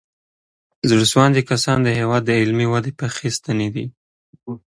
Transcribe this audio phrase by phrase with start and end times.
[0.89, 3.85] زړه سواندي کسان د هېواد د علمي ودې پخې ستنې دي.